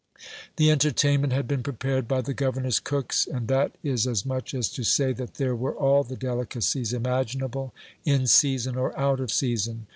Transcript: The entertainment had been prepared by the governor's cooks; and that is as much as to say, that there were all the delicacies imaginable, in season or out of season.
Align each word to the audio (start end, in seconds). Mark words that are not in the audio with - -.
The 0.55 0.71
entertainment 0.71 1.31
had 1.31 1.47
been 1.47 1.61
prepared 1.61 2.07
by 2.07 2.21
the 2.21 2.33
governor's 2.33 2.79
cooks; 2.79 3.27
and 3.27 3.47
that 3.49 3.73
is 3.83 4.07
as 4.07 4.25
much 4.25 4.55
as 4.55 4.67
to 4.69 4.83
say, 4.83 5.13
that 5.13 5.35
there 5.35 5.55
were 5.55 5.75
all 5.75 6.03
the 6.03 6.15
delicacies 6.17 6.91
imaginable, 6.91 7.71
in 8.03 8.25
season 8.25 8.77
or 8.77 8.97
out 8.99 9.19
of 9.19 9.31
season. 9.31 9.85